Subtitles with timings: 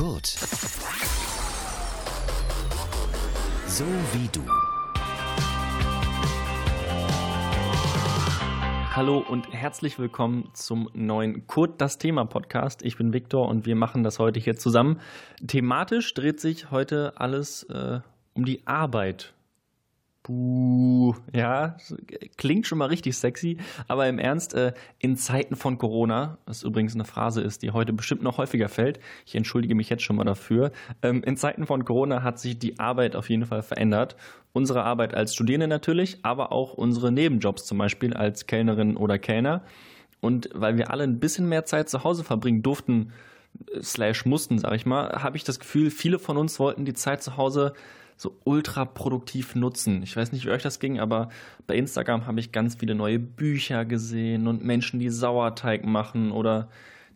[0.00, 0.28] Kurt.
[3.66, 4.40] So wie du.
[8.96, 12.82] Hallo und herzlich willkommen zum neuen Kurt das Thema Podcast.
[12.82, 15.00] Ich bin Viktor und wir machen das heute hier zusammen.
[15.46, 18.00] Thematisch dreht sich heute alles äh,
[18.32, 19.34] um die Arbeit
[20.30, 21.76] Buh, ja,
[22.36, 23.56] klingt schon mal richtig sexy,
[23.88, 27.92] aber im Ernst, äh, in Zeiten von Corona, was übrigens eine Phrase ist, die heute
[27.92, 30.70] bestimmt noch häufiger fällt, ich entschuldige mich jetzt schon mal dafür,
[31.02, 34.14] ähm, in Zeiten von Corona hat sich die Arbeit auf jeden Fall verändert.
[34.52, 39.64] Unsere Arbeit als Studierende natürlich, aber auch unsere Nebenjobs zum Beispiel als Kellnerin oder Kellner.
[40.20, 43.12] Und weil wir alle ein bisschen mehr Zeit zu Hause verbringen durften,
[43.74, 46.94] äh, slash mussten, sag ich mal, habe ich das Gefühl, viele von uns wollten die
[46.94, 47.72] Zeit zu Hause
[48.20, 50.02] so ultra produktiv nutzen.
[50.02, 51.30] Ich weiß nicht, wie euch das ging, aber
[51.66, 56.68] bei Instagram habe ich ganz viele neue Bücher gesehen und Menschen, die Sauerteig machen oder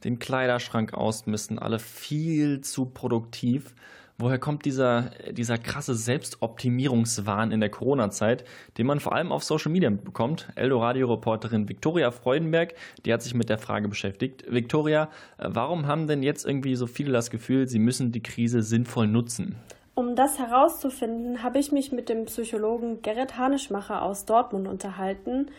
[0.02, 1.58] den Kleiderschrank ausmisten.
[1.58, 3.74] Alle viel zu produktiv.
[4.16, 8.44] Woher kommt dieser, dieser krasse Selbstoptimierungswahn in der Corona-Zeit,
[8.78, 10.48] den man vor allem auf Social Media bekommt?
[10.54, 12.72] Eldoradio-Reporterin Viktoria Freudenberg,
[13.04, 14.44] die hat sich mit der Frage beschäftigt.
[14.48, 19.06] Viktoria, warum haben denn jetzt irgendwie so viele das Gefühl, sie müssen die Krise sinnvoll
[19.06, 19.56] nutzen?
[19.96, 25.52] Um das herauszufinden, habe ich mich mit dem Psychologen Gerrit Hanischmacher aus Dortmund unterhalten.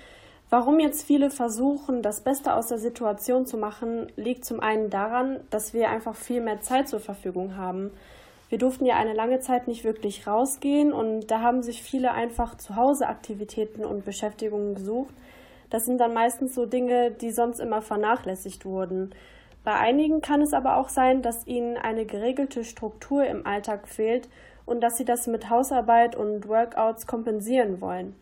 [0.50, 5.40] Warum jetzt viele versuchen, das Beste aus der Situation zu machen, liegt zum einen daran,
[5.52, 7.92] dass wir einfach viel mehr Zeit zur Verfügung haben.
[8.50, 12.58] Wir durften ja eine lange Zeit nicht wirklich rausgehen und da haben sich viele einfach
[12.58, 15.14] zu Hause Aktivitäten und Beschäftigungen gesucht.
[15.70, 19.12] Das sind dann meistens so Dinge, die sonst immer vernachlässigt wurden.
[19.66, 24.30] Bei einigen kann es aber auch sein, dass ihnen eine geregelte Struktur im Alltag fehlt
[24.68, 28.16] und dass sie das mit Hausarbeit und Workouts kompensieren wollen.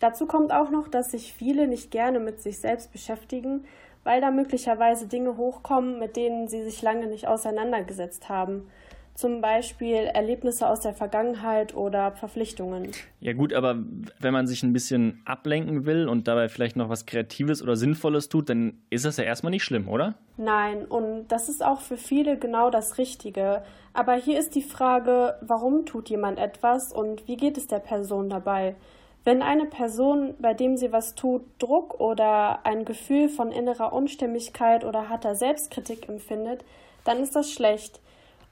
[0.00, 3.64] Dazu kommt auch noch, dass sich viele nicht gerne mit sich selbst beschäftigen,
[4.02, 8.68] weil da möglicherweise Dinge hochkommen, mit denen sie sich lange nicht auseinandergesetzt haben
[9.14, 12.92] zum Beispiel Erlebnisse aus der Vergangenheit oder Verpflichtungen.
[13.20, 13.76] Ja gut, aber
[14.18, 18.28] wenn man sich ein bisschen ablenken will und dabei vielleicht noch was Kreatives oder Sinnvolles
[18.28, 20.14] tut, dann ist das ja erstmal nicht schlimm, oder?
[20.36, 23.62] Nein, und das ist auch für viele genau das Richtige.
[23.92, 28.30] Aber hier ist die Frage, warum tut jemand etwas und wie geht es der Person
[28.30, 28.74] dabei?
[29.22, 34.84] Wenn eine Person, bei dem sie was tut, Druck oder ein Gefühl von innerer Unstimmigkeit
[34.84, 36.64] oder harter Selbstkritik empfindet,
[37.04, 38.00] dann ist das schlecht.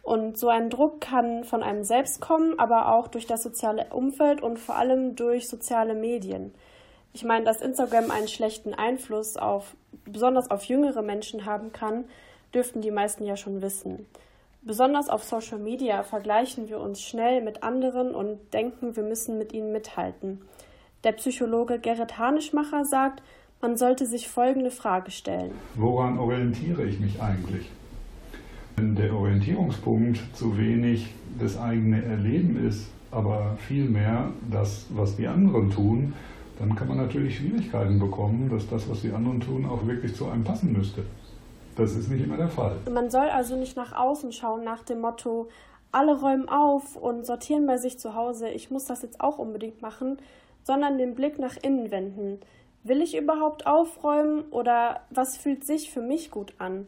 [0.09, 4.41] Und so ein Druck kann von einem selbst kommen, aber auch durch das soziale Umfeld
[4.43, 6.55] und vor allem durch soziale Medien.
[7.13, 9.77] Ich meine, dass Instagram einen schlechten Einfluss auf,
[10.07, 12.07] besonders auf jüngere Menschen haben kann,
[12.55, 14.07] dürften die meisten ja schon wissen.
[14.63, 19.53] Besonders auf Social Media vergleichen wir uns schnell mit anderen und denken, wir müssen mit
[19.53, 20.41] ihnen mithalten.
[21.05, 23.23] Der Psychologe Gerrit Hanischmacher sagt,
[23.61, 25.53] man sollte sich folgende Frage stellen.
[25.75, 27.71] Woran orientiere ich mich eigentlich?
[28.79, 35.69] Wenn der Orientierungspunkt zu wenig das eigene Erleben ist, aber vielmehr das, was die anderen
[35.69, 36.13] tun,
[36.61, 40.27] dann kann man natürlich Schwierigkeiten bekommen, dass das, was die anderen tun, auch wirklich zu
[40.27, 41.03] einem passen müsste.
[41.75, 42.77] Das ist nicht immer der Fall.
[42.89, 45.49] Man soll also nicht nach außen schauen nach dem Motto,
[45.91, 49.83] alle räumen auf und sortieren bei sich zu Hause, ich muss das jetzt auch unbedingt
[49.83, 50.19] machen,
[50.63, 52.39] sondern den Blick nach innen wenden.
[52.85, 56.87] Will ich überhaupt aufräumen oder was fühlt sich für mich gut an?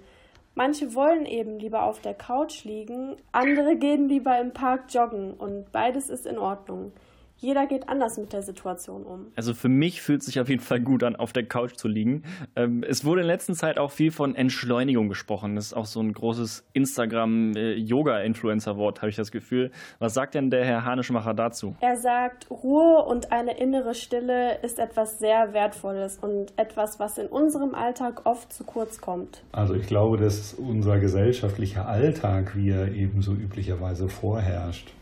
[0.62, 5.72] Manche wollen eben lieber auf der Couch liegen, andere gehen lieber im Park joggen und
[5.72, 6.92] beides ist in Ordnung
[7.40, 9.28] jeder geht anders mit der Situation um.
[9.34, 11.88] Also für mich fühlt es sich auf jeden Fall gut an, auf der Couch zu
[11.88, 12.24] liegen.
[12.54, 15.56] Ähm, es wurde in letzter Zeit auch viel von Entschleunigung gesprochen.
[15.56, 19.70] Das ist auch so ein großes Instagram-Yoga-Influencer-Wort, habe ich das Gefühl.
[19.98, 21.74] Was sagt denn der Herr Hanischmacher dazu?
[21.80, 27.26] Er sagt, Ruhe und eine innere Stille ist etwas sehr Wertvolles und etwas, was in
[27.26, 29.42] unserem Alltag oft zu kurz kommt.
[29.52, 34.92] Also ich glaube, dass unser gesellschaftlicher Alltag, wie er eben so üblicherweise vorherrscht,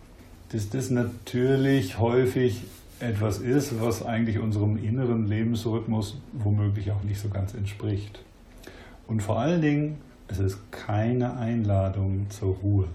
[0.52, 2.62] dass das natürlich häufig
[3.00, 8.20] etwas ist, was eigentlich unserem inneren Lebensrhythmus womöglich auch nicht so ganz entspricht.
[9.06, 9.98] Und vor allen Dingen,
[10.28, 12.88] es ist keine Einladung zur Ruhe.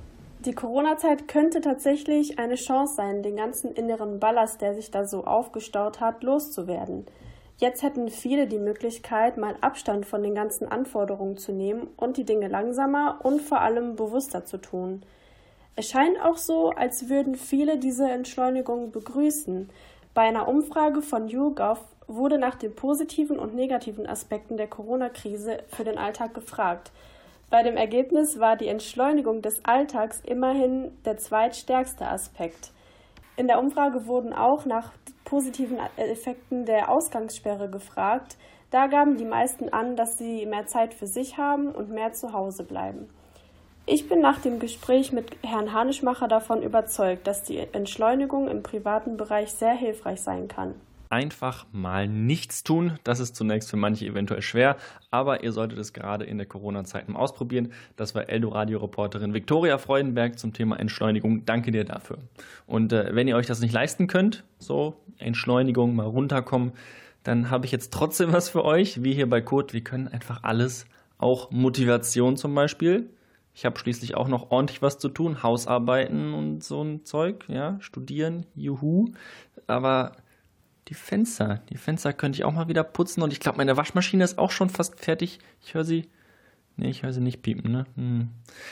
[0.45, 5.23] Die Corona-Zeit könnte tatsächlich eine Chance sein, den ganzen inneren Ballast, der sich da so
[5.23, 7.05] aufgestaut hat, loszuwerden.
[7.57, 12.25] Jetzt hätten viele die Möglichkeit, mal Abstand von den ganzen Anforderungen zu nehmen und die
[12.25, 15.03] Dinge langsamer und vor allem bewusster zu tun.
[15.75, 19.69] Es scheint auch so, als würden viele diese Entschleunigung begrüßen.
[20.13, 25.83] Bei einer Umfrage von YouGov wurde nach den positiven und negativen Aspekten der Corona-Krise für
[25.83, 26.91] den Alltag gefragt.
[27.49, 32.71] Bei dem Ergebnis war die Entschleunigung des Alltags immerhin der zweitstärkste Aspekt.
[33.35, 34.91] In der Umfrage wurden auch nach
[35.25, 38.37] positiven Effekten der Ausgangssperre gefragt.
[38.69, 42.31] Da gaben die meisten an, dass sie mehr Zeit für sich haben und mehr zu
[42.31, 43.09] Hause bleiben.
[43.85, 49.17] Ich bin nach dem Gespräch mit Herrn Hanischmacher davon überzeugt, dass die Entschleunigung im privaten
[49.17, 50.75] Bereich sehr hilfreich sein kann
[51.13, 52.97] einfach mal nichts tun.
[53.03, 54.77] Das ist zunächst für manche eventuell schwer,
[55.11, 57.71] aber ihr solltet es gerade in der Corona-Zeit mal ausprobieren.
[57.95, 61.45] Das war Eldo-Radio-Reporterin Viktoria Freudenberg zum Thema Entschleunigung.
[61.45, 62.17] Danke dir dafür.
[62.65, 66.71] Und äh, wenn ihr euch das nicht leisten könnt, so Entschleunigung, mal runterkommen,
[67.21, 69.03] dann habe ich jetzt trotzdem was für euch.
[69.03, 70.87] Wie hier bei Kurt, wir können einfach alles,
[71.19, 73.07] auch Motivation zum Beispiel.
[73.55, 77.77] Ich habe schließlich auch noch ordentlich was zu tun, Hausarbeiten und so ein Zeug, ja,
[77.81, 79.11] studieren, juhu.
[79.67, 80.13] Aber
[80.87, 81.61] die Fenster.
[81.69, 84.51] Die Fenster könnte ich auch mal wieder putzen und ich glaube, meine Waschmaschine ist auch
[84.51, 85.39] schon fast fertig.
[85.61, 86.09] Ich höre sie.
[86.75, 87.85] Nee, ich höre sie nicht piepen, ne?
[87.95, 88.29] Hm.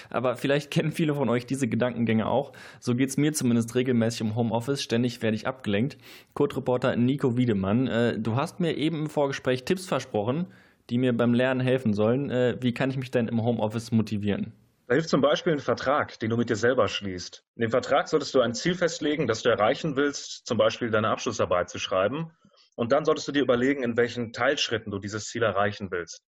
[0.09, 2.51] Aber vielleicht kennen viele von euch diese Gedankengänge auch.
[2.79, 4.81] So geht es mir zumindest regelmäßig im Homeoffice.
[4.81, 5.97] Ständig werde ich abgelenkt.
[6.33, 10.47] Code-Reporter Nico Wiedemann, äh, du hast mir eben im Vorgespräch Tipps versprochen,
[10.89, 12.31] die mir beim Lernen helfen sollen.
[12.31, 14.51] Äh, wie kann ich mich denn im Homeoffice motivieren?
[14.91, 17.45] Da hilft zum Beispiel ein Vertrag, den du mit dir selber schließt.
[17.55, 21.07] In dem Vertrag solltest du ein Ziel festlegen, das du erreichen willst, zum Beispiel deine
[21.07, 22.33] Abschlussarbeit zu schreiben.
[22.75, 26.25] Und dann solltest du dir überlegen, in welchen Teilschritten du dieses Ziel erreichen willst.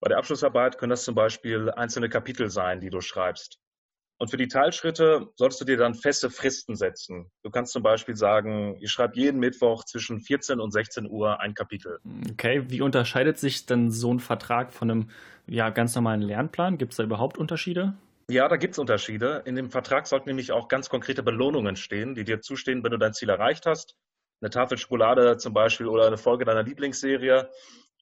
[0.00, 3.58] Bei der Abschlussarbeit können das zum Beispiel einzelne Kapitel sein, die du schreibst.
[4.18, 7.32] Und für die Teilschritte solltest du dir dann feste Fristen setzen.
[7.42, 11.54] Du kannst zum Beispiel sagen, ich schreibe jeden Mittwoch zwischen 14 und 16 Uhr ein
[11.54, 11.98] Kapitel.
[12.30, 15.10] Okay, wie unterscheidet sich dann so ein Vertrag von einem
[15.48, 16.78] ja, ganz normalen Lernplan?
[16.78, 17.94] Gibt es da überhaupt Unterschiede?
[18.28, 19.42] Ja, da gibt es Unterschiede.
[19.44, 22.98] In dem Vertrag sollten nämlich auch ganz konkrete Belohnungen stehen, die dir zustehen, wenn du
[22.98, 23.96] dein Ziel erreicht hast.
[24.40, 27.50] Eine Tafel Schokolade zum Beispiel oder eine Folge deiner Lieblingsserie.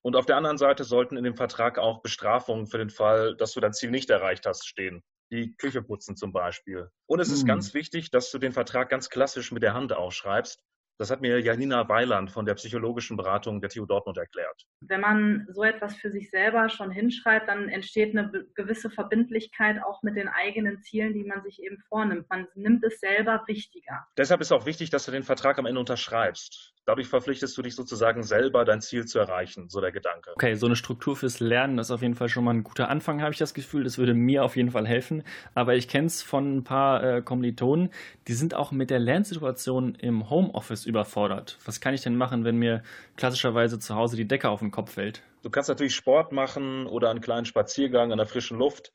[0.03, 3.53] Und auf der anderen Seite sollten in dem Vertrag auch Bestrafungen für den Fall, dass
[3.53, 5.03] du dein Ziel nicht erreicht hast, stehen.
[5.31, 6.91] Die Küche putzen zum Beispiel.
[7.07, 7.49] Und es ist hm.
[7.49, 10.61] ganz wichtig, dass du den Vertrag ganz klassisch mit der Hand ausschreibst
[10.99, 14.67] das hat mir Janina Weiland von der psychologischen Beratung der TU Dortmund erklärt.
[14.81, 20.03] Wenn man so etwas für sich selber schon hinschreibt, dann entsteht eine gewisse Verbindlichkeit auch
[20.03, 22.29] mit den eigenen Zielen, die man sich eben vornimmt.
[22.31, 24.07] Man nimmt es selber wichtiger.
[24.17, 26.75] Deshalb ist auch wichtig, dass du den Vertrag am Ende unterschreibst.
[26.85, 30.33] Dadurch verpflichtest du dich sozusagen selber, dein Ziel zu erreichen, so der Gedanke.
[30.35, 33.23] Okay, so eine Struktur fürs Lernen ist auf jeden Fall schon mal ein guter Anfang,
[33.23, 33.85] habe ich das Gefühl.
[33.85, 35.23] Das würde mir auf jeden Fall helfen.
[35.55, 37.91] Aber ich kenne es von ein paar äh, Kommilitonen,
[38.27, 41.59] die sind auch mit der Lernsituation im Homeoffice überfordert.
[41.65, 42.83] Was kann ich denn machen, wenn mir
[43.17, 45.23] klassischerweise zu Hause die Decke auf den Kopf fällt?
[45.43, 48.93] Du kannst natürlich Sport machen oder einen kleinen Spaziergang in der frischen Luft.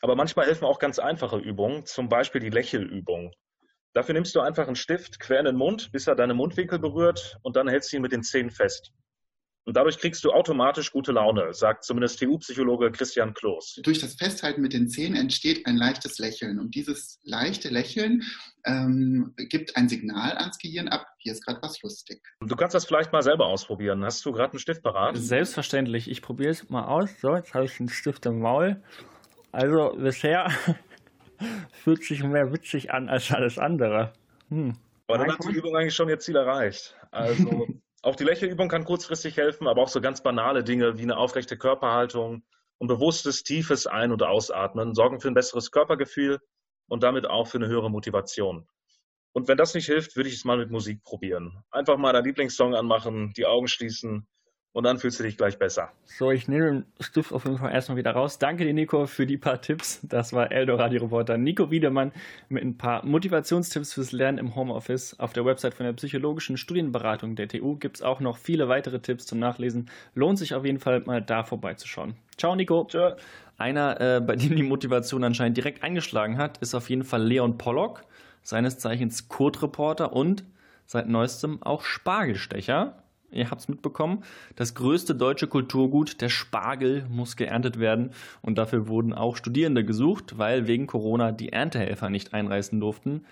[0.00, 3.32] Aber manchmal helfen auch ganz einfache Übungen, zum Beispiel die Lächelübung.
[3.94, 7.38] Dafür nimmst du einfach einen Stift quer in den Mund, bis er deine Mundwinkel berührt
[7.42, 8.92] und dann hältst du ihn mit den Zähnen fest.
[9.68, 13.80] Und dadurch kriegst du automatisch gute Laune, sagt zumindest TU-Psychologe Christian Kloß.
[13.82, 16.58] Durch das Festhalten mit den Zähnen entsteht ein leichtes Lächeln.
[16.58, 18.22] Und dieses leichte Lächeln
[18.64, 22.22] ähm, gibt ein Signal ans Gehirn ab, hier ist gerade was lustig.
[22.40, 24.02] Du kannst das vielleicht mal selber ausprobieren.
[24.02, 25.18] Hast du gerade einen Stift parat?
[25.18, 26.10] Selbstverständlich.
[26.10, 27.10] Ich probiere es mal aus.
[27.20, 28.82] So, jetzt habe ich einen Stift im Maul.
[29.52, 30.50] Also bisher
[31.72, 34.14] fühlt sich mehr witzig an als alles andere.
[34.48, 34.78] Hm.
[35.08, 36.96] Aber dann hat die Übung eigentlich schon ihr Ziel erreicht.
[37.10, 37.66] Also
[38.08, 41.58] auch die Lächelübung kann kurzfristig helfen, aber auch so ganz banale Dinge wie eine aufrechte
[41.58, 42.42] Körperhaltung
[42.78, 46.38] und bewusstes, tiefes Ein- und Ausatmen sorgen für ein besseres Körpergefühl
[46.88, 48.66] und damit auch für eine höhere Motivation.
[49.32, 51.62] Und wenn das nicht hilft, würde ich es mal mit Musik probieren.
[51.70, 54.26] Einfach mal deinen Lieblingssong anmachen, die Augen schließen
[54.78, 55.90] und dann fühlst du dich gleich besser.
[56.04, 58.38] So, ich nehme den Stift auf jeden Fall erstmal wieder raus.
[58.38, 59.98] Danke dir, Nico, für die paar Tipps.
[60.04, 62.12] Das war Eldorado-Reporter Nico Wiedemann
[62.48, 65.18] mit ein paar Motivationstipps fürs Lernen im Homeoffice.
[65.18, 69.00] Auf der Website von der psychologischen Studienberatung der TU gibt es auch noch viele weitere
[69.00, 69.90] Tipps zum Nachlesen.
[70.14, 72.14] Lohnt sich auf jeden Fall mal da vorbeizuschauen.
[72.36, 72.84] Ciao, Nico.
[72.84, 73.16] Ciao.
[73.56, 77.58] Einer, äh, bei dem die Motivation anscheinend direkt eingeschlagen hat, ist auf jeden Fall Leon
[77.58, 78.02] Pollock,
[78.44, 80.44] seines Zeichens Code-Reporter und
[80.86, 83.02] seit neuestem auch Spargelstecher.
[83.30, 84.24] Ihr habt es mitbekommen.
[84.56, 88.10] Das größte deutsche Kulturgut, der Spargel, muss geerntet werden.
[88.42, 93.24] Und dafür wurden auch Studierende gesucht, weil wegen Corona die Erntehelfer nicht einreisen durften.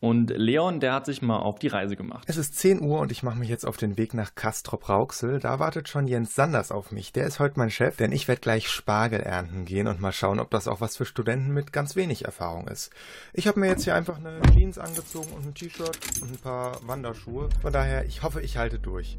[0.00, 2.22] Und Leon, der hat sich mal auf die Reise gemacht.
[2.28, 5.40] Es ist 10 Uhr und ich mache mich jetzt auf den Weg nach Kastrop-Rauxel.
[5.40, 7.12] Da wartet schon Jens Sanders auf mich.
[7.12, 10.38] Der ist heute mein Chef, denn ich werde gleich Spargel ernten gehen und mal schauen,
[10.38, 12.92] ob das auch was für Studenten mit ganz wenig Erfahrung ist.
[13.32, 16.78] Ich habe mir jetzt hier einfach eine Jeans angezogen und ein T-Shirt und ein paar
[16.86, 17.48] Wanderschuhe.
[17.60, 19.18] Von daher, ich hoffe, ich halte durch.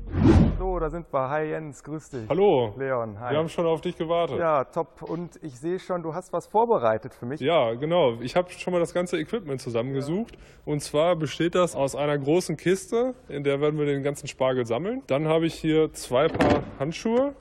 [0.59, 1.29] So, da sind wir.
[1.29, 2.29] Hi Jens, grüß dich.
[2.29, 2.74] Hallo.
[2.77, 3.31] Leon, hi.
[3.31, 4.39] Wir haben schon auf dich gewartet.
[4.39, 5.01] Ja, top.
[5.01, 7.41] Und ich sehe schon, du hast was vorbereitet für mich.
[7.41, 8.21] Ja, genau.
[8.21, 10.36] Ich habe schon mal das ganze Equipment zusammengesucht.
[10.36, 10.68] Ja.
[10.69, 14.67] Und zwar besteht das aus einer großen Kiste, in der werden wir den ganzen Spargel
[14.67, 15.01] sammeln.
[15.07, 17.33] Dann habe ich hier zwei Paar Handschuhe.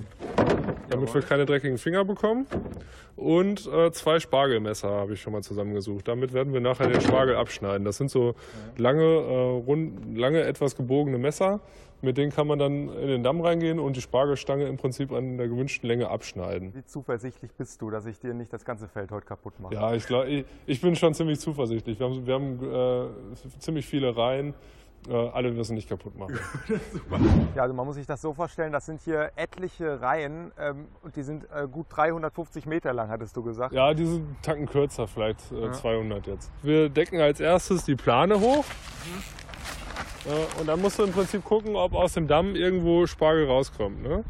[0.91, 2.47] Damit wir keine dreckigen Finger bekommen.
[3.17, 6.07] Und äh, zwei Spargelmesser habe ich schon mal zusammengesucht.
[6.07, 7.85] Damit werden wir nachher den Spargel abschneiden.
[7.85, 8.35] Das sind so
[8.77, 11.61] lange, äh, rund, lange etwas gebogene Messer.
[12.01, 15.37] Mit denen kann man dann in den Damm reingehen und die Spargelstange im Prinzip an
[15.37, 16.73] der gewünschten Länge abschneiden.
[16.73, 19.75] Wie zuversichtlich bist du, dass ich dir nicht das ganze Feld heute kaputt mache?
[19.75, 21.99] Ja, ich, glaub, ich, ich bin schon ziemlich zuversichtlich.
[21.99, 24.55] Wir haben, wir haben äh, ziemlich viele Reihen.
[25.09, 26.39] Äh, alle du nicht kaputt machen.
[27.55, 31.17] ja, also man muss sich das so vorstellen, das sind hier etliche Reihen ähm, und
[31.17, 33.73] die sind äh, gut 350 Meter lang, hattest du gesagt.
[33.73, 35.73] Ja, die sind einen Tacken kürzer, vielleicht äh, ja.
[35.73, 36.51] 200 jetzt.
[36.63, 38.65] Wir decken als erstes die Plane hoch.
[38.65, 39.39] Mhm.
[40.61, 44.03] Und dann musst du im Prinzip gucken, ob aus dem Damm irgendwo Spargel rauskommt.
[44.03, 44.25] Ne?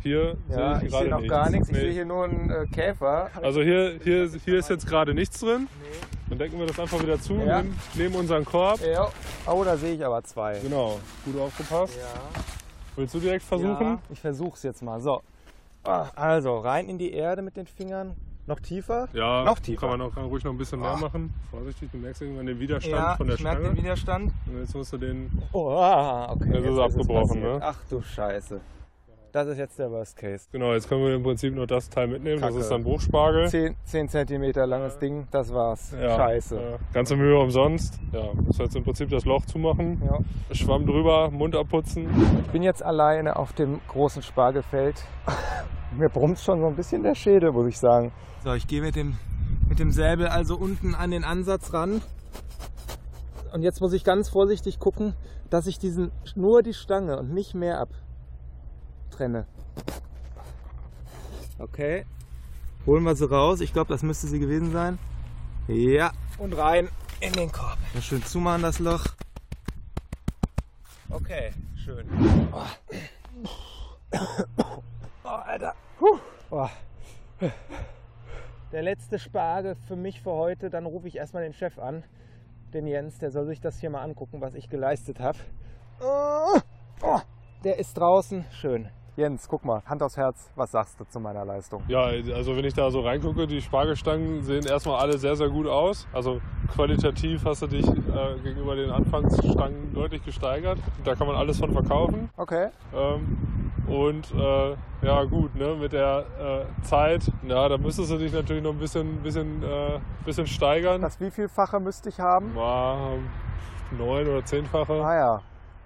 [0.00, 1.30] Hier ja, sehe ich, ich gerade noch nichts.
[1.30, 1.68] gar nichts.
[1.68, 1.80] Ich nee.
[1.80, 3.30] sehe hier nur einen äh, Käfer.
[3.42, 5.66] Also hier, hier, hier ist jetzt gerade nichts drin.
[5.82, 6.19] Nee.
[6.30, 7.60] Dann decken wir das einfach wieder zu, ja.
[7.60, 8.80] nehmen, nehmen unseren Korb.
[8.80, 9.08] Ja.
[9.46, 10.60] Oh, da sehe ich aber zwei.
[10.60, 11.96] Genau, gut aufgepasst.
[11.96, 12.40] Ja.
[12.94, 13.86] Willst du direkt versuchen?
[13.86, 15.00] Ja, ich versuche es jetzt mal.
[15.00, 15.22] So,
[15.82, 18.14] ah, also rein in die Erde mit den Fingern.
[18.46, 19.08] Noch tiefer?
[19.12, 19.88] Ja, noch tiefer.
[19.88, 21.00] Kann man auch ruhig noch ein bisschen mehr oh.
[21.00, 21.34] machen.
[21.50, 23.68] Vorsichtig, du merkst irgendwann den Widerstand ja, von der ich Stange.
[23.68, 24.32] den Widerstand.
[24.46, 25.30] Und jetzt musst du den.
[25.52, 26.48] Oh, ah, okay.
[26.52, 27.58] Jetzt, ist es abgebrochen, ne?
[27.60, 28.60] Ach du Scheiße.
[29.32, 30.48] Das ist jetzt der Worst Case.
[30.50, 32.40] Genau, jetzt können wir im Prinzip nur das Teil mitnehmen.
[32.40, 32.54] Kacke.
[32.54, 33.48] Das ist dann Bruchspargel.
[33.48, 35.92] 10, 10 cm langes Ding, das war's.
[35.92, 36.56] Ja, Scheiße.
[36.56, 36.78] Ja.
[36.92, 38.00] Ganze Mühe umsonst.
[38.12, 40.02] Ja, muss jetzt im Prinzip das Loch zumachen.
[40.04, 40.18] Ja.
[40.52, 42.08] Schwamm drüber, Mund abputzen.
[42.44, 45.04] Ich bin jetzt alleine auf dem großen Spargelfeld.
[45.96, 48.10] Mir brummt schon so ein bisschen der Schädel, muss ich sagen.
[48.42, 49.16] So, ich gehe mit dem,
[49.68, 52.02] mit dem Säbel also unten an den Ansatz ran.
[53.52, 55.14] Und jetzt muss ich ganz vorsichtig gucken,
[55.50, 57.78] dass ich diesen nur die Stange und nicht mehr
[59.20, 59.46] abtrenne.
[61.58, 62.06] Okay.
[62.86, 63.60] Holen wir sie raus.
[63.60, 64.98] Ich glaube, das müsste sie gewesen sein.
[65.68, 66.12] Ja.
[66.38, 66.88] Und rein
[67.20, 67.76] in den Korb.
[67.94, 69.04] Ja, schön zumachen das Loch.
[71.10, 72.06] Okay, schön.
[72.52, 72.64] Oh,
[75.24, 75.74] oh Alter.
[76.50, 76.68] Oh
[78.72, 80.70] der letzte Spargel für mich für heute.
[80.70, 82.04] Dann rufe ich erstmal den Chef an,
[82.72, 83.18] den Jens.
[83.18, 85.38] Der soll sich das hier mal angucken, was ich geleistet habe.
[86.00, 86.58] Oh,
[87.02, 87.20] oh,
[87.64, 88.44] der ist draußen.
[88.50, 88.88] Schön.
[89.20, 91.82] Jens, guck mal, Hand aufs Herz, was sagst du zu meiner Leistung?
[91.88, 95.66] Ja, also wenn ich da so reingucke, die Spargelstangen sehen erstmal alle sehr, sehr gut
[95.66, 96.08] aus.
[96.10, 96.40] Also
[96.74, 100.78] qualitativ hast du dich äh, gegenüber den Anfangsstangen deutlich gesteigert.
[101.04, 102.30] Da kann man alles von verkaufen.
[102.38, 102.68] Okay.
[102.94, 106.24] Ähm, und äh, ja gut, ne, mit der
[106.80, 111.02] äh, Zeit, ja, da müsstest du dich natürlich noch ein bisschen, bisschen, äh, bisschen steigern.
[111.02, 112.54] Das wievielfache müsste ich haben?
[112.54, 113.18] War
[113.98, 114.94] neun oder zehnfache.
[114.94, 115.40] Ah ja.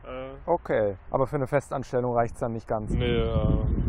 [0.06, 0.30] Äh.
[0.46, 2.90] Okay, aber für eine Festanstellung reicht es dann nicht ganz.
[2.90, 3.46] Nee, äh,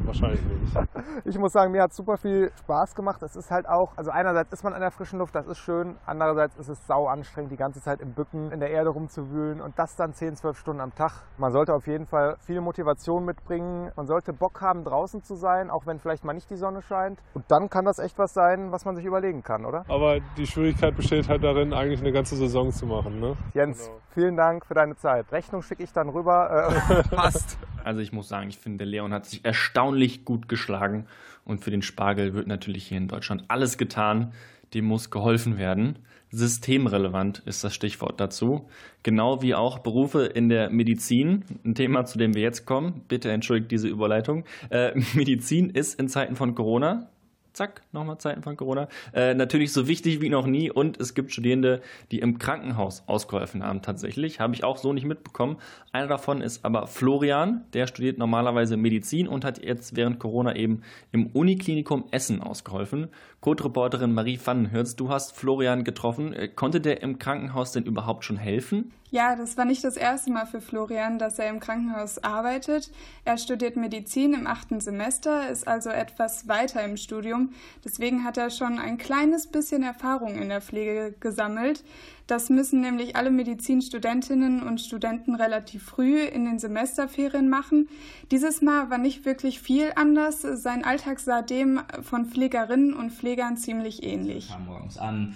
[0.08, 0.78] wahrscheinlich nicht.
[1.26, 3.22] ich muss sagen, mir hat super viel Spaß gemacht.
[3.24, 5.98] Es ist halt auch, also einerseits ist man an der frischen Luft, das ist schön.
[6.06, 9.78] Andererseits ist es sau anstrengend, die ganze Zeit im Bücken in der Erde rumzuwühlen und
[9.78, 11.24] das dann 10, 12 Stunden am Tag.
[11.38, 13.92] Man sollte auf jeden Fall viel Motivation mitbringen.
[13.96, 17.20] Man sollte Bock haben, draußen zu sein, auch wenn vielleicht mal nicht die Sonne scheint.
[17.34, 19.86] Und dann kann das echt was sein, was man sich überlegen kann, oder?
[19.88, 23.20] Aber die Schwierigkeit besteht halt darin, eigentlich eine ganze Saison zu machen.
[23.20, 23.36] Ne?
[23.54, 24.00] Jens, genau.
[24.10, 25.32] vielen Dank für deine Zeit.
[25.32, 26.72] Rechnung schicke ich dann rüber.
[26.90, 27.58] Äh, passt.
[27.86, 31.06] Also ich muss sagen, ich finde, der Leon hat sich erstaunlich gut geschlagen.
[31.44, 34.34] Und für den Spargel wird natürlich hier in Deutschland alles getan.
[34.74, 36.00] Dem muss geholfen werden.
[36.32, 38.68] Systemrelevant ist das Stichwort dazu.
[39.04, 41.46] Genau wie auch Berufe in der Medizin.
[41.64, 43.04] Ein Thema, zu dem wir jetzt kommen.
[43.08, 44.44] Bitte entschuldigt diese Überleitung.
[44.70, 47.10] Äh, Medizin ist in Zeiten von Corona
[47.56, 50.70] zack, nochmal Zeiten von Corona, äh, natürlich so wichtig wie noch nie.
[50.70, 51.82] Und es gibt Studierende,
[52.12, 54.40] die im Krankenhaus ausgeholfen haben tatsächlich.
[54.40, 55.58] Habe ich auch so nicht mitbekommen.
[55.92, 60.82] Einer davon ist aber Florian, der studiert normalerweise Medizin und hat jetzt während Corona eben
[61.12, 63.08] im Uniklinikum Essen ausgeholfen.
[63.46, 66.34] Code-Reporterin Marie Vandenhürz, du hast Florian getroffen.
[66.34, 68.92] Äh, konnte der im Krankenhaus denn überhaupt schon helfen?
[69.12, 72.90] Ja, das war nicht das erste Mal für Florian, dass er im Krankenhaus arbeitet.
[73.24, 77.54] Er studiert Medizin im achten Semester, ist also etwas weiter im Studium.
[77.86, 81.84] Deswegen hat er schon ein kleines bisschen Erfahrung in der Pflege gesammelt.
[82.28, 87.88] Das müssen nämlich alle Medizinstudentinnen und Studenten relativ früh in den Semesterferien machen.
[88.32, 90.42] Dieses Mal war nicht wirklich viel anders.
[90.42, 94.50] Sein Alltag sah dem von Pflegerinnen und Pflegern ziemlich ähnlich.
[94.50, 95.36] Kam morgens an,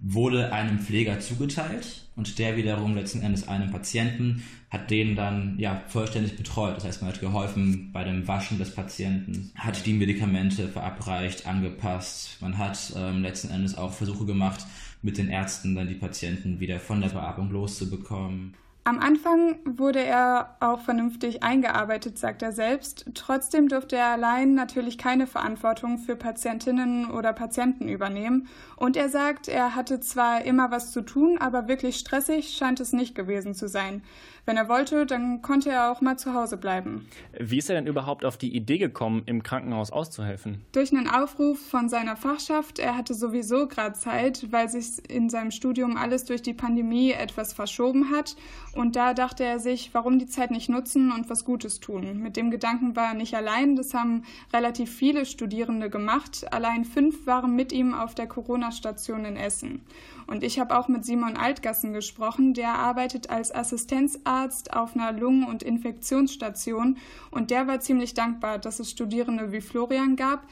[0.00, 5.82] wurde einem Pfleger zugeteilt und der wiederum letzten Endes einem Patienten hat den dann ja
[5.88, 6.76] vollständig betreut.
[6.76, 12.36] Das heißt, man hat geholfen bei dem Waschen des Patienten, hat die Medikamente verabreicht, angepasst.
[12.40, 14.66] Man hat ähm, letzten Endes auch Versuche gemacht,
[15.02, 18.54] mit den Ärzten dann die Patienten wieder von der Beatmung loszubekommen.
[18.88, 23.04] Am Anfang wurde er auch vernünftig eingearbeitet, sagt er selbst.
[23.12, 28.48] Trotzdem durfte er allein natürlich keine Verantwortung für Patientinnen oder Patienten übernehmen.
[28.76, 32.94] Und er sagt, er hatte zwar immer was zu tun, aber wirklich stressig scheint es
[32.94, 34.00] nicht gewesen zu sein.
[34.48, 37.06] Wenn er wollte, dann konnte er auch mal zu Hause bleiben.
[37.38, 40.64] Wie ist er denn überhaupt auf die Idee gekommen, im Krankenhaus auszuhelfen?
[40.72, 42.78] Durch einen Aufruf von seiner Fachschaft.
[42.78, 47.52] Er hatte sowieso gerade Zeit, weil sich in seinem Studium alles durch die Pandemie etwas
[47.52, 48.36] verschoben hat.
[48.78, 52.20] Und da dachte er sich, warum die Zeit nicht nutzen und was Gutes tun.
[52.22, 53.74] Mit dem Gedanken war er nicht allein.
[53.74, 56.46] Das haben relativ viele Studierende gemacht.
[56.52, 59.80] Allein fünf waren mit ihm auf der Corona-Station in Essen.
[60.28, 65.44] Und ich habe auch mit Simon Altgassen gesprochen, der arbeitet als Assistenzarzt auf einer Lungen-
[65.44, 66.98] und Infektionsstation
[67.30, 70.46] und der war ziemlich dankbar, dass es Studierende wie Florian gab.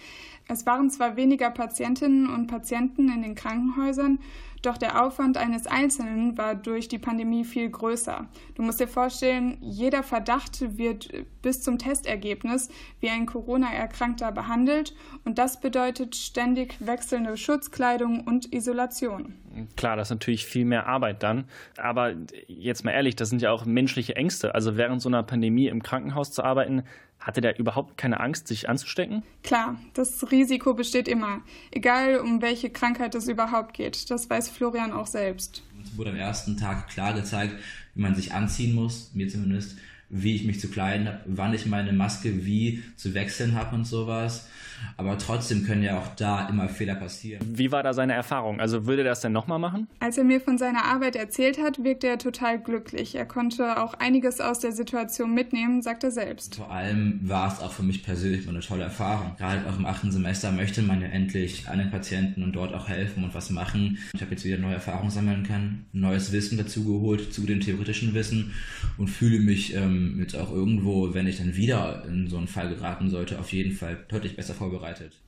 [0.48, 4.18] Es waren zwar weniger Patientinnen und Patienten in den Krankenhäusern,
[4.62, 8.26] doch der Aufwand eines Einzelnen war durch die Pandemie viel größer.
[8.54, 11.08] Du musst dir vorstellen, jeder Verdacht wird
[11.42, 12.68] bis zum Testergebnis
[13.00, 14.94] wie ein Corona-Erkrankter behandelt
[15.24, 19.34] und das bedeutet ständig wechselnde Schutzkleidung und Isolation.
[19.76, 21.44] Klar, das ist natürlich viel mehr Arbeit dann.
[21.78, 22.14] Aber
[22.46, 24.54] jetzt mal ehrlich, das sind ja auch menschliche Ängste.
[24.54, 26.82] Also während so einer Pandemie im Krankenhaus zu arbeiten,
[27.26, 29.24] hatte der überhaupt keine Angst, sich anzustecken?
[29.42, 31.40] Klar, das Risiko besteht immer.
[31.72, 34.10] Egal, um welche Krankheit es überhaupt geht.
[34.12, 35.64] Das weiß Florian auch selbst.
[35.76, 37.56] Uns wurde am ersten Tag klar gezeigt,
[37.96, 39.76] wie man sich anziehen muss, mir zumindest,
[40.08, 43.86] wie ich mich zu kleiden habe, wann ich meine Maske wie zu wechseln habe und
[43.86, 44.48] sowas.
[44.96, 47.42] Aber trotzdem können ja auch da immer Fehler passieren.
[47.46, 48.60] Wie war da seine Erfahrung?
[48.60, 49.88] Also würde er das denn nochmal machen?
[50.00, 53.14] Als er mir von seiner Arbeit erzählt hat, wirkte er total glücklich.
[53.14, 56.56] Er konnte auch einiges aus der Situation mitnehmen, sagt er selbst.
[56.56, 59.36] Vor allem war es auch für mich persönlich eine tolle Erfahrung.
[59.38, 62.88] Gerade auch im achten Semester möchte man ja endlich an den Patienten und dort auch
[62.88, 63.98] helfen und was machen.
[64.14, 68.52] Ich habe jetzt wieder neue Erfahrungen sammeln können, neues Wissen dazugeholt zu dem theoretischen Wissen
[68.98, 72.68] und fühle mich ähm, jetzt auch irgendwo, wenn ich dann wieder in so einen Fall
[72.68, 74.65] geraten sollte, auf jeden Fall deutlich besser vorbereitet.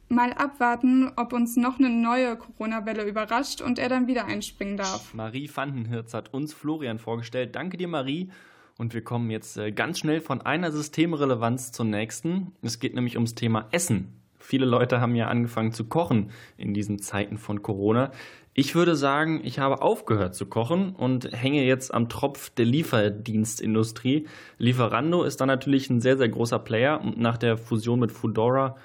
[0.09, 5.13] Mal abwarten, ob uns noch eine neue Corona-Welle überrascht und er dann wieder einspringen darf.
[5.13, 7.55] Marie Vandenhirz hat uns Florian vorgestellt.
[7.55, 8.31] Danke dir, Marie.
[8.79, 12.53] Und wir kommen jetzt äh, ganz schnell von einer Systemrelevanz zur nächsten.
[12.63, 14.19] Es geht nämlich ums Thema Essen.
[14.39, 18.13] Viele Leute haben ja angefangen zu kochen in diesen Zeiten von Corona.
[18.55, 24.27] Ich würde sagen, ich habe aufgehört zu kochen und hänge jetzt am Tropf der Lieferdienstindustrie.
[24.59, 28.77] Lieferando ist da natürlich ein sehr, sehr großer Player und nach der Fusion mit Foodora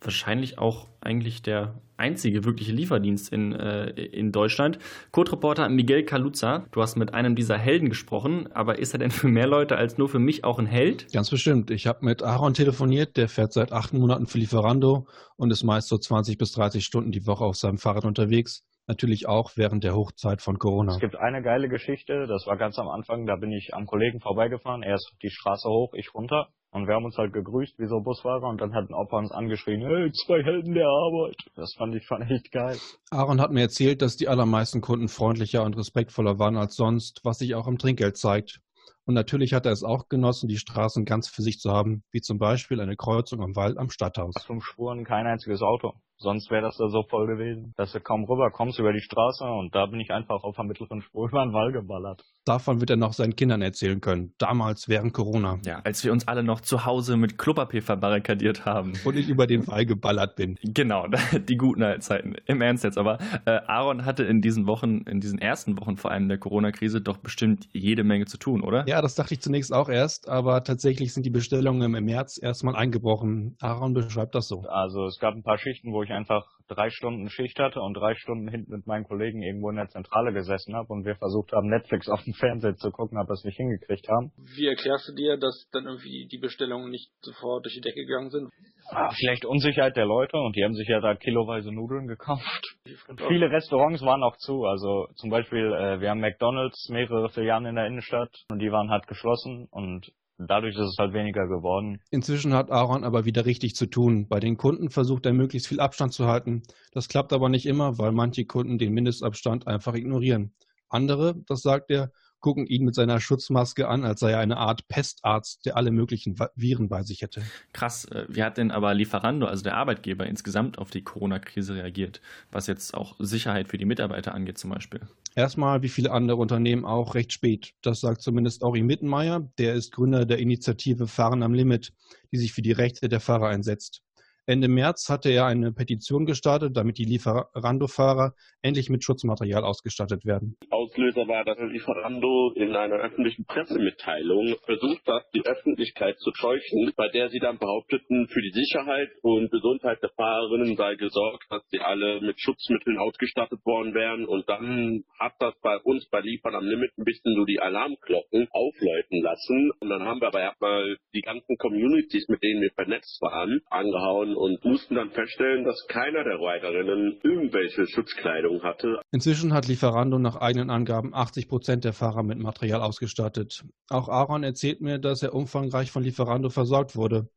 [0.00, 4.78] wahrscheinlich auch eigentlich der einzige wirkliche Lieferdienst in, äh, in Deutschland.
[5.12, 9.28] Code-Reporter Miguel Kaluza, du hast mit einem dieser Helden gesprochen, aber ist er denn für
[9.28, 11.12] mehr Leute als nur für mich auch ein Held?
[11.12, 11.70] Ganz bestimmt.
[11.70, 15.88] Ich habe mit Aaron telefoniert, der fährt seit acht Monaten für Lieferando und ist meist
[15.88, 18.64] so 20 bis 30 Stunden die Woche auf seinem Fahrrad unterwegs.
[18.86, 20.92] Natürlich auch während der Hochzeit von Corona.
[20.92, 24.20] Es gibt eine geile Geschichte, das war ganz am Anfang, da bin ich am Kollegen
[24.20, 27.86] vorbeigefahren, er ist die Straße hoch, ich runter und wir haben uns halt gegrüßt wie
[27.86, 31.36] so Busfahrer und dann hat ein Opa uns angeschrien, hey, zwei Helden der Arbeit.
[31.54, 32.76] Das fand ich fand echt geil.
[33.10, 37.38] Aaron hat mir erzählt, dass die allermeisten Kunden freundlicher und respektvoller waren als sonst, was
[37.38, 38.60] sich auch im Trinkgeld zeigt.
[39.06, 42.20] Und natürlich hat er es auch genossen, die Straßen ganz für sich zu haben, wie
[42.20, 44.34] zum Beispiel eine Kreuzung am Wald am Stadthaus.
[44.46, 45.92] Fünf Spuren, kein einziges Auto.
[46.16, 49.44] Sonst wäre das da so voll gewesen, dass du kaum rüber kommst über die Straße
[49.44, 52.22] und da bin ich einfach auf der mittleren Spur über den Wall geballert.
[52.44, 54.34] Davon wird er noch seinen Kindern erzählen können.
[54.38, 55.58] Damals während Corona.
[55.64, 58.92] Ja, als wir uns alle noch zu Hause mit Klopapier verbarrikadiert haben.
[59.04, 60.58] Und ich über den Wall geballert bin.
[60.62, 61.06] Genau,
[61.48, 62.34] die guten alten Zeiten.
[62.46, 62.98] Im Ernst jetzt.
[62.98, 67.00] Aber äh, Aaron hatte in diesen Wochen, in diesen ersten Wochen vor allem der Corona-Krise
[67.00, 68.86] doch bestimmt jede Menge zu tun, oder?
[68.86, 72.76] Ja, das dachte ich zunächst auch erst, aber tatsächlich sind die Bestellungen im März erstmal
[72.76, 73.56] eingebrochen.
[73.60, 74.64] Aaron beschreibt das so.
[74.68, 78.14] Also es gab ein paar Schichten, wo ich einfach drei Stunden Schicht hatte und drei
[78.14, 81.68] Stunden hinten mit meinen Kollegen irgendwo in der Zentrale gesessen habe und wir versucht haben,
[81.68, 84.32] Netflix auf dem Fernseher zu gucken, aber es nicht hingekriegt haben.
[84.56, 88.30] Wie erklärst du dir, dass dann irgendwie die Bestellungen nicht sofort durch die Decke gegangen
[88.30, 88.50] sind?
[88.90, 92.76] Ah, vielleicht Unsicherheit der Leute und die haben sich ja da kiloweise Nudeln gekauft.
[93.28, 97.76] Viele Restaurants waren auch zu, also zum Beispiel äh, wir haben McDonalds, mehrere Filialen in
[97.76, 102.00] der Innenstadt und die waren halt geschlossen und Dadurch ist es halt weniger geworden.
[102.10, 104.26] Inzwischen hat Aaron aber wieder richtig zu tun.
[104.28, 106.62] Bei den Kunden versucht er möglichst viel Abstand zu halten.
[106.92, 110.52] Das klappt aber nicht immer, weil manche Kunden den Mindestabstand einfach ignorieren.
[110.88, 112.10] Andere, das sagt er,
[112.44, 116.36] gucken ihn mit seiner Schutzmaske an, als sei er eine Art Pestarzt, der alle möglichen
[116.54, 117.42] Viren bei sich hätte.
[117.72, 122.20] Krass, äh, wie hat denn aber Lieferando, also der Arbeitgeber, insgesamt auf die Corona-Krise reagiert,
[122.50, 125.00] was jetzt auch Sicherheit für die Mitarbeiter angeht zum Beispiel?
[125.36, 127.72] Erstmal, wie viele andere Unternehmen auch, recht spät.
[127.82, 131.92] Das sagt zumindest Ori Mittenmeier, der ist Gründer der Initiative Fahren am Limit,
[132.30, 134.02] die sich für die Rechte der Fahrer einsetzt.
[134.46, 140.56] Ende März hatte er eine Petition gestartet, damit die Lieferando-Fahrer endlich mit Schutzmaterial ausgestattet werden.
[140.70, 146.92] Aus Auslöser war, dass Lieferando in einer öffentlichen Pressemitteilung versucht hat, die Öffentlichkeit zu täuschen,
[146.94, 151.62] bei der sie dann behaupteten, für die Sicherheit und Gesundheit der Fahrerinnen sei gesorgt, dass
[151.70, 154.24] sie alle mit Schutzmitteln ausgestattet worden wären.
[154.24, 158.46] Und dann hat das bei uns bei Liefern am Limit ein bisschen so die Alarmglocken
[158.52, 159.72] aufläuten lassen.
[159.80, 164.33] Und dann haben wir aber erstmal die ganzen Communities, mit denen wir vernetzt waren, angehauen
[164.34, 169.00] und mussten dann feststellen, dass keiner der Riderinnen irgendwelche Schutzkleidung hatte.
[169.12, 173.64] Inzwischen hat Lieferando nach eigenen Angaben 80 Prozent der Fahrer mit Material ausgestattet.
[173.88, 177.28] Auch Aaron erzählt mir, dass er umfangreich von Lieferando versorgt wurde.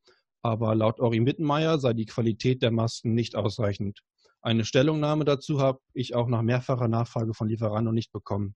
[0.41, 4.01] Aber laut Ori Mittenmeier sei die Qualität der Masken nicht ausreichend.
[4.41, 8.55] Eine Stellungnahme dazu habe ich auch nach mehrfacher Nachfrage von Lieferando nicht bekommen.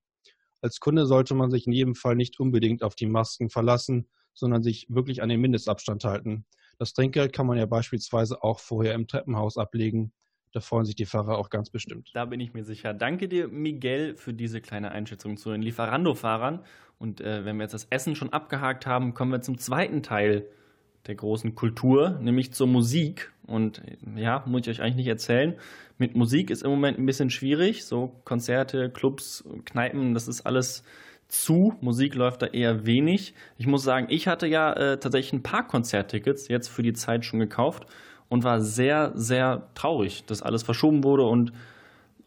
[0.61, 4.63] Als Kunde sollte man sich in jedem Fall nicht unbedingt auf die Masken verlassen, sondern
[4.63, 6.45] sich wirklich an den Mindestabstand halten.
[6.81, 10.13] Das Trinkgeld kann man ja beispielsweise auch vorher im Treppenhaus ablegen.
[10.51, 12.09] Da freuen sich die Fahrer auch ganz bestimmt.
[12.15, 12.95] Da bin ich mir sicher.
[12.95, 16.65] Danke dir, Miguel, für diese kleine Einschätzung zu den Lieferando-Fahrern.
[16.97, 20.47] Und äh, wenn wir jetzt das Essen schon abgehakt haben, kommen wir zum zweiten Teil
[21.05, 23.31] der großen Kultur, nämlich zur Musik.
[23.45, 23.83] Und
[24.15, 25.59] ja, muss ich euch eigentlich nicht erzählen.
[25.99, 27.85] Mit Musik ist im Moment ein bisschen schwierig.
[27.85, 30.83] So Konzerte, Clubs, Kneipen, das ist alles
[31.31, 31.73] zu.
[31.81, 33.33] Musik läuft da eher wenig.
[33.57, 37.25] Ich muss sagen, ich hatte ja äh, tatsächlich ein paar Konzerttickets jetzt für die Zeit
[37.25, 37.85] schon gekauft
[38.29, 41.51] und war sehr, sehr traurig, dass alles verschoben wurde und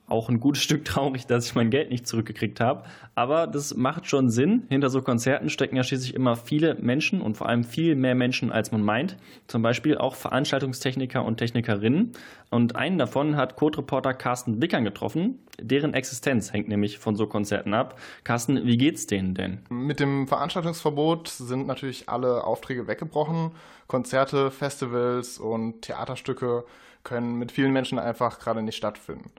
[0.06, 2.84] auch ein gutes Stück traurig, dass ich mein Geld nicht zurückgekriegt habe.
[3.14, 4.64] Aber das macht schon Sinn.
[4.68, 8.52] Hinter so Konzerten stecken ja schließlich immer viele Menschen und vor allem viel mehr Menschen,
[8.52, 9.16] als man meint.
[9.46, 12.12] Zum Beispiel auch Veranstaltungstechniker und Technikerinnen.
[12.50, 15.38] Und einen davon hat Code-Reporter Carsten Bickern getroffen.
[15.60, 17.98] Deren Existenz hängt nämlich von so Konzerten ab.
[18.24, 19.60] Carsten, wie geht's denen denn?
[19.70, 23.52] Mit dem Veranstaltungsverbot sind natürlich alle Aufträge weggebrochen.
[23.86, 26.64] Konzerte, Festivals und Theaterstücke
[27.04, 29.30] können mit vielen Menschen einfach gerade nicht stattfinden.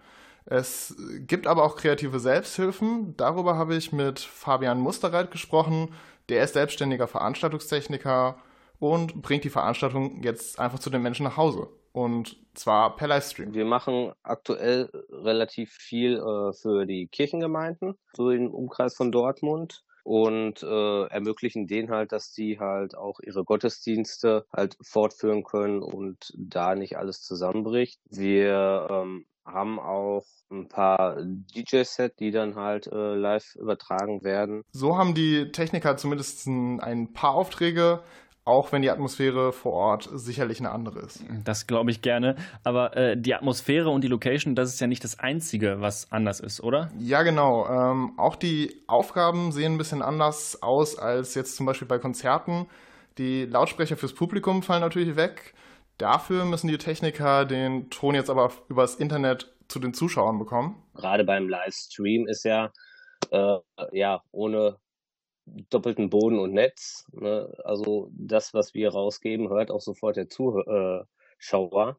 [0.45, 3.17] Es gibt aber auch kreative Selbsthilfen.
[3.17, 5.93] Darüber habe ich mit Fabian Musterreit gesprochen.
[6.29, 8.37] Der ist selbstständiger Veranstaltungstechniker
[8.79, 11.69] und bringt die Veranstaltung jetzt einfach zu den Menschen nach Hause.
[11.93, 13.53] Und zwar per Livestream.
[13.53, 20.61] Wir machen aktuell relativ viel äh, für die Kirchengemeinden, so im Umkreis von Dortmund und
[20.61, 26.75] äh, ermöglichen denen halt, dass die halt auch ihre Gottesdienste halt fortführen können und da
[26.75, 27.99] nicht alles zusammenbricht.
[28.07, 34.61] Wir ähm, haben auch ein paar DJ-Set, die dann halt äh, live übertragen werden.
[34.71, 38.03] So haben die Techniker zumindest ein paar Aufträge,
[38.45, 41.23] auch wenn die Atmosphäre vor Ort sicherlich eine andere ist.
[41.43, 42.35] Das glaube ich gerne.
[42.63, 46.39] Aber äh, die Atmosphäre und die Location, das ist ja nicht das Einzige, was anders
[46.39, 46.91] ist, oder?
[46.99, 47.67] Ja, genau.
[47.67, 52.67] Ähm, auch die Aufgaben sehen ein bisschen anders aus als jetzt zum Beispiel bei Konzerten.
[53.17, 55.55] Die Lautsprecher fürs Publikum fallen natürlich weg.
[55.97, 60.83] Dafür müssen die Techniker den Ton jetzt aber übers Internet zu den Zuschauern bekommen.
[60.93, 62.71] Gerade beim Livestream ist ja,
[63.31, 63.57] äh,
[63.91, 64.77] ja ohne
[65.45, 67.05] doppelten Boden und Netz.
[67.11, 67.53] Ne?
[67.63, 71.97] Also das, was wir rausgeben, hört auch sofort der Zuschauer.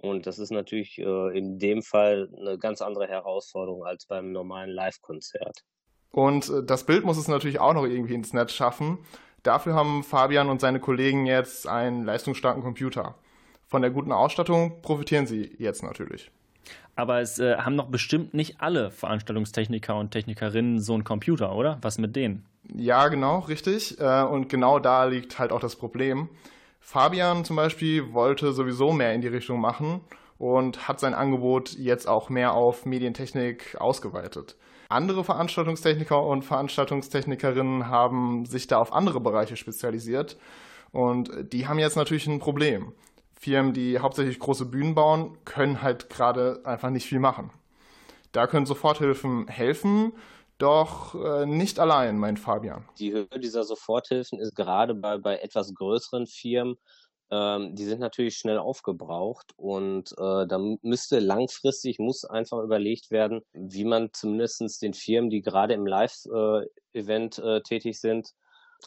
[0.00, 4.70] Und das ist natürlich äh, in dem Fall eine ganz andere Herausforderung als beim normalen
[4.70, 5.64] Live-Konzert.
[6.10, 8.98] Und äh, das Bild muss es natürlich auch noch irgendwie ins Netz schaffen.
[9.42, 13.16] Dafür haben Fabian und seine Kollegen jetzt einen leistungsstarken Computer.
[13.66, 16.30] Von der guten Ausstattung profitieren sie jetzt natürlich.
[16.98, 21.78] Aber es äh, haben noch bestimmt nicht alle Veranstaltungstechniker und Technikerinnen so einen Computer, oder?
[21.80, 22.44] Was mit denen?
[22.74, 24.00] Ja, genau, richtig.
[24.00, 26.28] Äh, und genau da liegt halt auch das Problem.
[26.80, 30.00] Fabian zum Beispiel wollte sowieso mehr in die Richtung machen
[30.38, 34.56] und hat sein Angebot jetzt auch mehr auf Medientechnik ausgeweitet.
[34.88, 40.36] Andere Veranstaltungstechniker und Veranstaltungstechnikerinnen haben sich da auf andere Bereiche spezialisiert
[40.90, 42.92] und die haben jetzt natürlich ein Problem.
[43.40, 47.50] Firmen, die hauptsächlich große Bühnen bauen, können halt gerade einfach nicht viel machen.
[48.32, 50.12] Da können Soforthilfen helfen,
[50.58, 52.84] doch äh, nicht allein, meint Fabian.
[52.98, 56.76] Die Höhe dieser Soforthilfen ist gerade bei, bei etwas größeren Firmen
[57.30, 63.42] ähm, die sind natürlich schnell aufgebraucht und äh, da müsste langfristig, muss einfach überlegt werden,
[63.52, 68.30] wie man zumindest den Firmen, die gerade im Live-Event äh, tätig sind,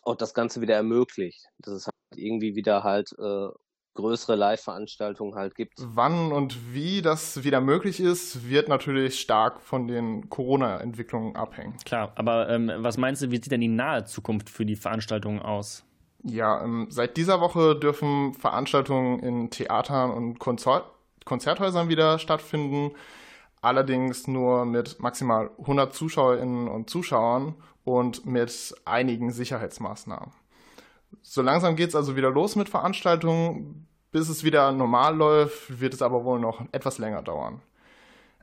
[0.04, 1.46] auch das Ganze wieder ermöglicht.
[1.60, 3.50] Dass es halt irgendwie wieder halt äh,
[3.94, 5.74] größere Live-Veranstaltungen halt gibt.
[5.78, 11.76] Wann und wie das wieder möglich ist, wird natürlich stark von den Corona-Entwicklungen abhängen.
[11.86, 15.42] Klar, aber ähm, was meinst du, wie sieht denn die nahe Zukunft für die Veranstaltungen
[15.42, 15.84] aus?
[16.24, 20.86] Ja, ähm, seit dieser Woche dürfen Veranstaltungen in Theatern und Konzert
[21.26, 22.92] Konzerthäusern wieder stattfinden,
[23.62, 30.32] allerdings nur mit maximal 100 Zuschauerinnen und Zuschauern und mit einigen Sicherheitsmaßnahmen.
[31.22, 33.88] So langsam geht es also wieder los mit Veranstaltungen.
[34.12, 37.62] Bis es wieder normal läuft, wird es aber wohl noch etwas länger dauern.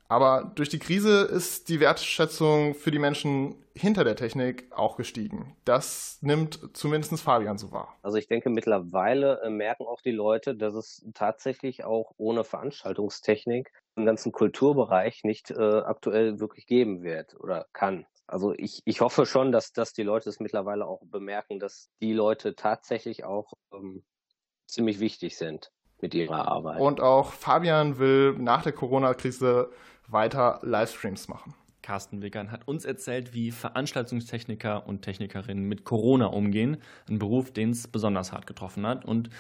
[0.09, 5.55] Aber durch die Krise ist die Wertschätzung für die Menschen hinter der Technik auch gestiegen.
[5.67, 7.95] Das nimmt zumindest Fabian so wahr.
[8.03, 13.71] Also ich denke, mittlerweile äh, merken auch die Leute, dass es tatsächlich auch ohne Veranstaltungstechnik
[13.97, 18.07] im ganzen Kulturbereich nicht äh, aktuell wirklich geben wird oder kann.
[18.29, 22.13] Also ich, ich hoffe schon, dass, dass die Leute es mittlerweile auch bemerken, dass die
[22.13, 24.05] Leute tatsächlich auch ähm,
[24.67, 26.81] ziemlich wichtig sind mit ihrer Arbeit.
[26.81, 29.71] Und auch Fabian will nach der Corona-Krise
[30.07, 31.55] weiter Livestreams machen.
[31.81, 36.83] Carsten Wickern hat uns erzählt, wie Veranstaltungstechniker und Technikerinnen mit Corona umgehen.
[37.09, 39.07] Ein Beruf, den es besonders hart getroffen hat.
[39.07, 39.31] Und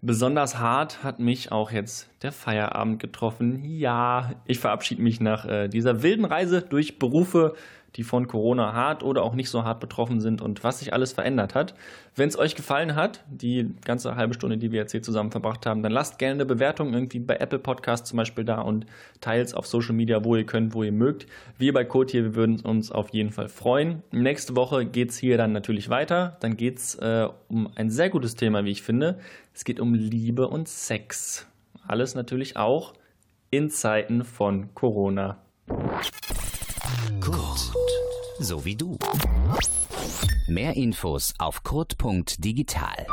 [0.00, 3.64] besonders hart hat mich auch jetzt der Feierabend getroffen.
[3.64, 7.54] Ja, ich verabschiede mich nach äh, dieser wilden Reise durch Berufe,
[7.96, 11.12] die von Corona hart oder auch nicht so hart betroffen sind und was sich alles
[11.12, 11.74] verändert hat.
[12.14, 15.66] Wenn es euch gefallen hat, die ganze halbe Stunde, die wir jetzt hier zusammen verbracht
[15.66, 18.86] haben, dann lasst gerne eine Bewertung irgendwie bei Apple Podcasts zum Beispiel da und
[19.20, 21.26] teilt auf Social Media, wo ihr könnt, wo ihr mögt.
[21.58, 24.02] Wir bei Code hier, wir würden uns auf jeden Fall freuen.
[24.10, 26.36] Nächste Woche geht es hier dann natürlich weiter.
[26.40, 29.18] Dann geht es äh, um ein sehr gutes Thema, wie ich finde.
[29.54, 31.46] Es geht um Liebe und Sex.
[31.86, 32.94] Alles natürlich auch
[33.50, 35.42] in Zeiten von Corona.
[37.20, 37.72] Kurt,
[38.38, 38.98] so wie du.
[40.48, 43.06] Mehr Infos auf kurt.digital.